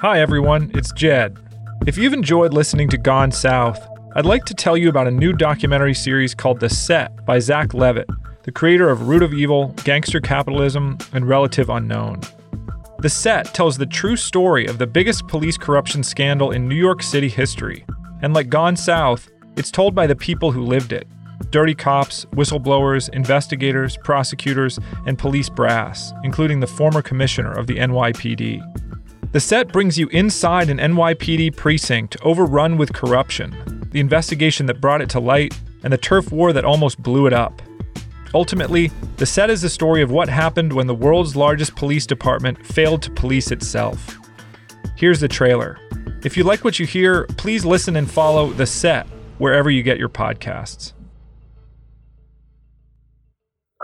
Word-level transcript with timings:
Hi, 0.00 0.20
everyone, 0.20 0.70
it's 0.74 0.92
Jed. 0.92 1.36
If 1.84 1.98
you've 1.98 2.12
enjoyed 2.12 2.54
listening 2.54 2.88
to 2.90 2.96
Gone 2.96 3.32
South, 3.32 3.84
I'd 4.14 4.26
like 4.26 4.44
to 4.44 4.54
tell 4.54 4.76
you 4.76 4.88
about 4.88 5.08
a 5.08 5.10
new 5.10 5.32
documentary 5.32 5.92
series 5.92 6.36
called 6.36 6.60
The 6.60 6.68
Set 6.68 7.26
by 7.26 7.40
Zak 7.40 7.74
Levitt, 7.74 8.08
the 8.44 8.52
creator 8.52 8.90
of 8.90 9.08
Root 9.08 9.24
of 9.24 9.34
Evil, 9.34 9.74
Gangster 9.82 10.20
Capitalism, 10.20 10.98
and 11.14 11.26
Relative 11.26 11.68
Unknown. 11.68 12.20
The 13.00 13.08
Set 13.08 13.52
tells 13.52 13.76
the 13.76 13.86
true 13.86 14.14
story 14.14 14.66
of 14.66 14.78
the 14.78 14.86
biggest 14.86 15.26
police 15.26 15.58
corruption 15.58 16.04
scandal 16.04 16.52
in 16.52 16.68
New 16.68 16.76
York 16.76 17.02
City 17.02 17.28
history. 17.28 17.84
And 18.22 18.32
like 18.32 18.50
Gone 18.50 18.76
South, 18.76 19.28
it's 19.56 19.72
told 19.72 19.96
by 19.96 20.06
the 20.06 20.14
people 20.14 20.52
who 20.52 20.62
lived 20.62 20.92
it 20.92 21.08
dirty 21.50 21.74
cops, 21.74 22.24
whistleblowers, 22.26 23.08
investigators, 23.14 23.96
prosecutors, 24.04 24.78
and 25.06 25.18
police 25.18 25.48
brass, 25.48 26.12
including 26.22 26.60
the 26.60 26.66
former 26.68 27.02
commissioner 27.02 27.50
of 27.50 27.66
the 27.66 27.78
NYPD. 27.78 28.87
The 29.38 29.42
set 29.42 29.68
brings 29.68 29.96
you 29.96 30.08
inside 30.08 30.68
an 30.68 30.78
NYPD 30.78 31.54
precinct 31.54 32.16
overrun 32.22 32.76
with 32.76 32.92
corruption, 32.92 33.86
the 33.92 34.00
investigation 34.00 34.66
that 34.66 34.80
brought 34.80 35.00
it 35.00 35.08
to 35.10 35.20
light, 35.20 35.56
and 35.84 35.92
the 35.92 35.96
turf 35.96 36.32
war 36.32 36.52
that 36.52 36.64
almost 36.64 37.00
blew 37.00 37.24
it 37.28 37.32
up. 37.32 37.62
Ultimately, 38.34 38.90
the 39.16 39.26
set 39.26 39.48
is 39.48 39.62
the 39.62 39.68
story 39.68 40.02
of 40.02 40.10
what 40.10 40.28
happened 40.28 40.72
when 40.72 40.88
the 40.88 40.94
world's 40.96 41.36
largest 41.36 41.76
police 41.76 42.04
department 42.04 42.66
failed 42.66 43.00
to 43.02 43.12
police 43.12 43.52
itself. 43.52 44.18
Here's 44.96 45.20
the 45.20 45.28
trailer. 45.28 45.78
If 46.24 46.36
you 46.36 46.42
like 46.42 46.64
what 46.64 46.80
you 46.80 46.86
hear, 46.86 47.24
please 47.36 47.64
listen 47.64 47.94
and 47.94 48.10
follow 48.10 48.50
The 48.50 48.66
Set 48.66 49.06
wherever 49.38 49.70
you 49.70 49.84
get 49.84 49.98
your 49.98 50.08
podcasts. 50.08 50.94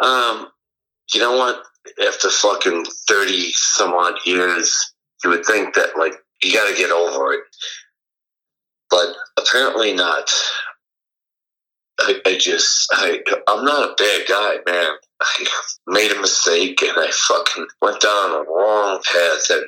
Um, 0.03 0.48
you 1.15 1.21
know 1.21 1.37
what? 1.37 1.62
After 2.05 2.29
fucking 2.29 2.87
30 3.09 3.53
some 3.53 3.93
odd 3.93 4.15
years, 4.27 4.94
you 5.24 5.30
would 5.30 5.45
think 5.45 5.74
that, 5.74 5.96
like, 5.98 6.14
you 6.42 6.52
got 6.52 6.69
to 6.69 6.77
get 6.77 6.91
over 6.91 7.33
it. 7.33 7.41
But 8.91 9.14
apparently 9.38 9.94
not. 9.94 10.31
I, 12.00 12.20
I 12.27 12.36
just, 12.39 12.89
I, 12.92 13.20
I'm 13.48 13.64
not 13.64 13.91
a 13.91 13.94
bad 13.94 14.28
guy, 14.28 14.56
man. 14.66 14.92
I 15.20 15.47
made 15.86 16.11
a 16.11 16.20
mistake 16.20 16.83
and 16.83 16.92
I 16.97 17.11
fucking 17.11 17.66
went 17.81 18.00
down 18.00 18.31
a 18.31 18.42
wrong 18.50 19.00
path 19.11 19.50
and 19.50 19.64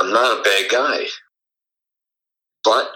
I'm 0.00 0.12
not 0.12 0.40
a 0.40 0.42
bad 0.42 0.70
guy. 0.70 1.04
But, 2.64 2.90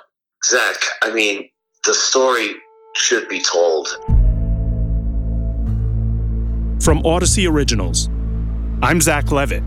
Zak, 0.45 0.77
I 1.03 1.13
mean, 1.13 1.49
the 1.85 1.95
story 1.95 2.55
should 2.95 3.29
be 3.29 3.41
told. 3.41 3.89
From 6.83 7.03
Audacy 7.05 7.49
Originals, 7.49 8.09
I'm 8.83 9.01
Zak 9.01 9.31
Levitt, 9.31 9.63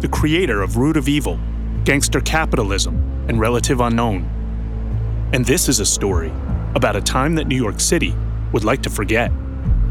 the 0.00 0.08
creator 0.08 0.62
of 0.62 0.76
Root 0.76 0.96
of 0.96 1.08
Evil, 1.08 1.38
Gangster 1.84 2.20
Capitalism, 2.20 3.26
and 3.28 3.40
Relative 3.40 3.80
Unknown. 3.80 4.28
And 5.32 5.44
this 5.44 5.68
is 5.68 5.80
a 5.80 5.86
story 5.86 6.32
about 6.74 6.96
a 6.96 7.00
time 7.00 7.34
that 7.34 7.46
New 7.46 7.56
York 7.56 7.80
City 7.80 8.14
would 8.52 8.64
like 8.64 8.82
to 8.82 8.90
forget. 8.90 9.30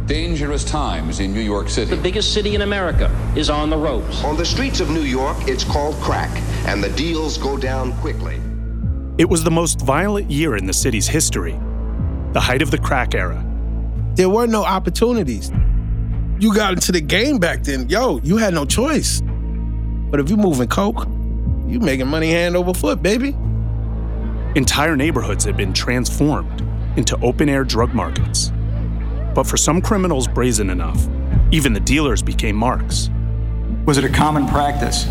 Dangerous 0.08 0.64
times 0.64 1.19
in 1.19 1.33
New 1.33 1.41
York 1.41 1.67
City. 1.69 1.94
The 1.94 2.02
biggest 2.02 2.33
city 2.33 2.55
in 2.55 2.61
America 2.61 3.11
is 3.36 3.49
on 3.49 3.69
the 3.69 3.77
ropes. 3.77 4.23
On 4.23 4.38
the 4.38 4.45
streets 4.45 4.80
of 4.80 4.89
New 4.89 5.02
York, 5.02 5.36
it's 5.47 5.66
called 5.66 5.95
crack, 5.95 6.31
and 6.66 6.81
the 6.81 6.89
deals 6.89 7.38
go 7.38 7.58
down 7.58 7.92
quickly. 7.97 8.39
It 9.17 9.30
was 9.30 9.44
the 9.44 9.52
most 9.52 9.81
violent 9.81 10.31
year 10.31 10.55
in 10.55 10.66
the 10.66 10.73
city's 10.73 11.08
history, 11.08 11.59
the 12.31 12.39
height 12.39 12.61
of 12.61 12.71
the 12.71 12.77
crack 12.77 13.16
era. 13.16 13.44
There 14.14 14.30
were 14.30 14.47
no 14.47 14.64
opportunities. 14.64 15.52
You 16.39 16.53
got 16.53 16.73
into 16.73 16.92
the 16.92 17.02
game 17.02 17.38
back 17.39 17.64
then, 17.64 17.89
yo, 17.89 18.19
you 18.19 18.38
had 18.38 18.53
no 18.53 18.64
choice. 18.64 19.21
But 20.09 20.19
if 20.19 20.30
you're 20.30 20.38
moving 20.38 20.67
coke, 20.67 21.08
you're 21.67 21.81
making 21.81 22.08
money 22.08 22.31
hand 22.31 22.55
over 22.55 22.73
foot, 22.73 23.03
baby. 23.03 23.36
Entire 24.55 24.95
neighborhoods 24.95 25.44
had 25.44 25.58
been 25.58 25.73
transformed 25.73 26.64
into 26.95 27.17
open 27.22 27.49
air 27.49 27.64
drug 27.64 27.94
markets. 27.94 28.52
But 29.36 29.45
for 29.45 29.58
some 29.58 29.81
criminals 29.81 30.27
brazen 30.27 30.70
enough, 30.70 31.08
even 31.52 31.73
the 31.73 31.80
dealers 31.80 32.23
became 32.23 32.55
marks. 32.55 33.09
Was 33.86 33.98
it 33.98 34.04
a 34.04 34.09
common 34.09 34.48
practice 34.48 35.05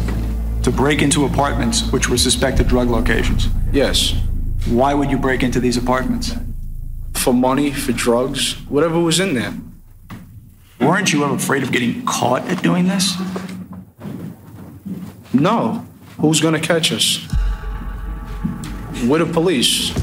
to 0.62 0.70
break 0.70 1.00
into 1.02 1.26
apartments 1.26 1.90
which 1.92 2.08
were 2.08 2.18
suspected 2.18 2.66
drug 2.66 2.88
locations? 2.88 3.48
Yes. 3.72 4.14
Why 4.66 4.94
would 4.94 5.10
you 5.10 5.18
break 5.18 5.42
into 5.42 5.60
these 5.60 5.76
apartments? 5.76 6.32
For 7.12 7.32
money, 7.32 7.70
for 7.70 7.92
drugs, 7.92 8.54
whatever 8.68 8.98
was 8.98 9.20
in 9.20 9.34
there. 9.34 9.54
Weren't 10.80 11.12
you 11.12 11.24
ever 11.24 11.34
afraid 11.34 11.62
of 11.62 11.70
getting 11.70 12.04
caught 12.04 12.42
at 12.48 12.62
doing 12.62 12.88
this? 12.88 13.14
No. 15.40 15.86
Who's 16.18 16.40
gonna 16.40 16.60
catch 16.60 16.92
us? 16.92 17.20
We're 19.06 19.18
the 19.18 19.30
police. 19.30 19.94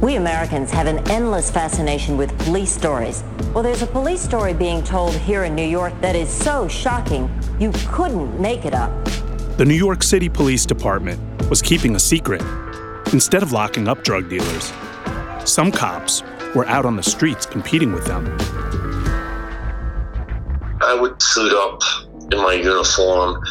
We 0.00 0.14
Americans 0.14 0.70
have 0.70 0.86
an 0.86 0.98
endless 1.10 1.50
fascination 1.50 2.16
with 2.16 2.36
police 2.40 2.70
stories. 2.70 3.24
Well, 3.52 3.64
there's 3.64 3.82
a 3.82 3.86
police 3.88 4.20
story 4.20 4.54
being 4.54 4.84
told 4.84 5.14
here 5.14 5.44
in 5.44 5.56
New 5.56 5.66
York 5.66 5.92
that 6.00 6.14
is 6.14 6.28
so 6.28 6.68
shocking 6.68 7.28
you 7.58 7.72
couldn't 7.88 8.40
make 8.40 8.64
it 8.64 8.72
up. 8.72 8.92
The 9.56 9.64
New 9.64 9.74
York 9.74 10.04
City 10.04 10.28
Police 10.28 10.64
Department 10.64 11.18
was 11.50 11.60
keeping 11.60 11.96
a 11.96 12.00
secret 12.00 12.42
instead 13.12 13.42
of 13.42 13.50
locking 13.50 13.88
up 13.88 14.04
drug 14.04 14.30
dealers. 14.30 14.72
Some 15.44 15.72
cops 15.72 16.22
were 16.54 16.66
out 16.66 16.86
on 16.86 16.94
the 16.94 17.02
streets 17.02 17.46
competing 17.46 17.92
with 17.92 18.06
them. 18.06 18.26
I 20.82 20.96
would 21.00 21.20
suit 21.20 21.52
up 21.52 21.80
in 22.30 22.38
my 22.38 22.52
uniform 22.52 23.42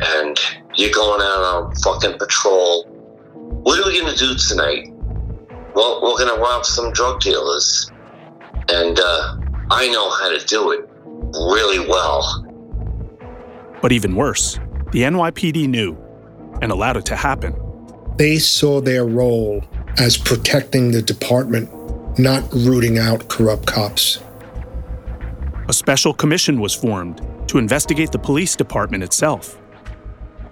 and 0.00 0.38
you're 0.76 0.90
going 0.90 1.20
out 1.20 1.42
on 1.42 1.74
fucking 1.76 2.18
patrol. 2.18 2.84
What 3.34 3.78
are 3.78 3.86
we 3.86 4.00
going 4.00 4.12
to 4.12 4.18
do 4.18 4.34
tonight? 4.34 4.92
Well, 5.74 6.00
we're 6.02 6.18
going 6.18 6.34
to 6.34 6.40
rob 6.40 6.64
some 6.64 6.92
drug 6.92 7.20
dealers. 7.20 7.90
And 8.68 8.98
uh, 8.98 9.36
I 9.70 9.88
know 9.88 10.10
how 10.10 10.36
to 10.36 10.44
do 10.46 10.70
it 10.72 10.88
really 11.32 11.86
well. 11.88 12.46
But 13.82 13.92
even 13.92 14.14
worse, 14.14 14.54
the 14.92 15.02
NYPD 15.02 15.68
knew 15.68 15.96
and 16.62 16.72
allowed 16.72 16.96
it 16.96 17.06
to 17.06 17.16
happen. 17.16 17.54
They 18.16 18.38
saw 18.38 18.80
their 18.80 19.04
role 19.04 19.62
as 19.98 20.16
protecting 20.16 20.92
the 20.92 21.02
department, 21.02 21.68
not 22.18 22.44
rooting 22.52 22.98
out 22.98 23.28
corrupt 23.28 23.66
cops. 23.66 24.20
A 25.68 25.72
special 25.72 26.14
commission 26.14 26.60
was 26.60 26.74
formed 26.74 27.20
to 27.48 27.58
investigate 27.58 28.12
the 28.12 28.18
police 28.18 28.54
department 28.56 29.02
itself. 29.02 29.60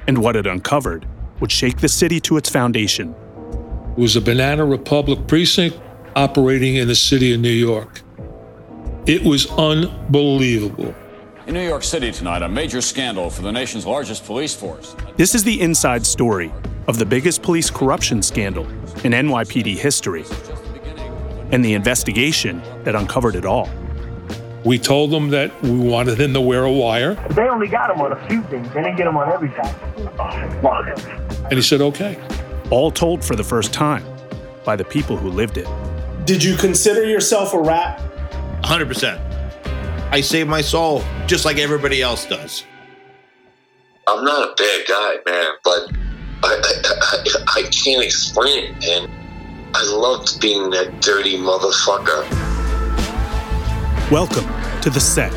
And 0.07 0.19
what 0.19 0.37
it 0.37 0.47
uncovered 0.47 1.07
would 1.41 1.53
shake 1.53 1.79
the 1.79 1.89
city 1.89 2.21
to 2.21 2.37
its 2.37 2.49
foundation. 2.49 3.15
It 3.97 3.99
was 3.99 4.17
a 4.17 4.21
Banana 4.21 4.65
Republic 4.65 5.27
precinct 5.27 5.79
operating 6.17 6.77
in 6.77 6.89
the 6.89 6.95
city 6.95 7.35
of 7.35 7.41
New 7.41 7.49
York. 7.49 8.03
It 9.07 9.23
was 9.23 9.51
unbelievable. 9.51 10.95
In 11.47 11.55
New 11.55 11.67
York 11.67 11.83
City 11.83 12.13
tonight, 12.13 12.43
a 12.43 12.49
major 12.49 12.81
scandal 12.81 13.29
for 13.29 13.43
the 13.43 13.51
nation's 13.51 13.85
largest 13.85 14.25
police 14.25 14.55
force. 14.55 14.95
This 15.17 15.35
is 15.35 15.43
the 15.43 15.61
inside 15.61 16.07
story 16.07 16.53
of 16.87 16.99
the 16.99 17.07
biggest 17.07 17.43
police 17.43 17.71
corruption 17.71 18.23
scandal 18.23 18.65
in 19.05 19.13
NYPD 19.13 19.77
history 19.77 20.25
and 21.51 21.65
the 21.65 21.75
investigation 21.75 22.63
that 22.85 22.95
uncovered 22.95 23.35
it 23.35 23.45
all. 23.45 23.69
We 24.65 24.79
told 24.79 25.11
them 25.11 25.31
that 25.31 25.61
we 25.63 25.71
wanted 25.77 26.19
them 26.19 26.33
to 26.35 26.41
wear 26.41 26.63
a 26.63 26.71
wire. 26.71 27.15
They 27.31 27.49
only 27.49 27.67
got 27.67 27.91
him 27.91 28.01
on 28.01 28.13
a 28.13 28.29
few 28.29 28.43
things. 28.45 28.69
They 28.73 28.83
didn't 28.83 28.97
get 28.97 29.09
him 29.09 29.17
on 29.17 29.33
everything. 29.33 29.67
Oh, 30.21 31.41
And 31.47 31.55
he 31.55 31.63
said, 31.63 31.81
okay. 31.81 32.17
All 32.71 32.93
told 32.93 33.25
for 33.25 33.35
the 33.35 33.43
first 33.43 33.73
time 33.73 34.05
by 34.65 34.77
the 34.77 34.85
people 34.85 35.17
who 35.17 35.31
lived 35.31 35.59
it. 35.59 35.67
Did 36.27 36.45
you 36.45 36.57
consider 36.57 37.05
yourself 37.05 37.55
a 37.55 37.59
rat? 37.61 38.01
100%. 38.63 39.19
I 40.13 40.21
saved 40.21 40.49
my 40.49 40.61
soul 40.61 41.03
just 41.27 41.45
like 41.45 41.59
everybody 41.59 42.01
else 42.01 42.25
does. 42.25 42.65
I'm 44.07 44.25
not 44.25 44.51
a 44.51 44.55
bad 44.55 44.87
guy, 44.87 45.15
man, 45.27 45.47
but 45.65 45.89
I, 46.45 46.61
I, 46.63 47.25
I, 47.25 47.45
I 47.57 47.63
can't 47.71 48.05
explain 48.05 48.65
it, 48.65 48.81
man. 48.81 49.11
I 49.75 49.83
loved 49.85 50.41
being 50.41 50.71
that 50.71 51.01
dirty 51.01 51.37
motherfucker. 51.37 52.29
Welcome 54.11 54.62
to 54.83 54.91
The 54.91 54.99
Set, 54.99 55.33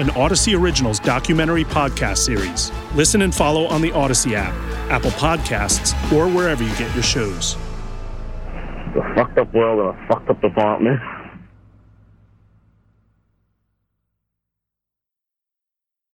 an 0.00 0.06
Audacy 0.16 0.58
Originals 0.58 0.98
documentary 0.98 1.62
podcast 1.62 2.18
series. 2.18 2.72
Listen 2.94 3.20
and 3.20 3.34
follow 3.34 3.66
on 3.66 3.82
the 3.82 3.90
Audacy 3.90 4.32
app, 4.32 4.54
Apple 4.90 5.10
Podcasts, 5.10 5.92
or 6.10 6.26
wherever 6.26 6.64
you 6.64 6.74
get 6.76 6.94
your 6.94 7.02
shows. 7.02 7.56
The 8.94 9.02
fucked 9.14 9.36
up 9.36 9.52
world 9.52 9.80
of 9.80 9.94
a 9.94 10.06
fucked 10.08 10.30
up 10.30 10.40
department. 10.40 10.98